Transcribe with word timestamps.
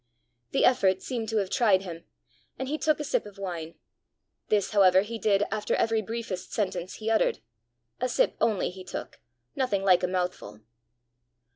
The 0.49 0.65
effort 0.65 1.03
seemed 1.03 1.29
to 1.29 1.37
have 1.37 1.51
tried 1.51 1.83
him, 1.83 2.05
and 2.57 2.67
he 2.67 2.79
took 2.79 2.99
a 2.99 3.03
sip 3.03 3.27
of 3.27 3.37
wine. 3.37 3.75
This, 4.47 4.71
however, 4.71 5.01
he 5.01 5.19
did 5.19 5.43
after 5.51 5.75
every 5.75 6.01
briefest 6.01 6.51
sentence 6.51 6.95
he 6.95 7.11
uttered: 7.11 7.37
a 7.99 8.09
sip 8.09 8.35
only 8.41 8.71
he 8.71 8.83
took, 8.83 9.19
nothing 9.55 9.83
like 9.83 10.01
a 10.01 10.07
mouthful. 10.07 10.61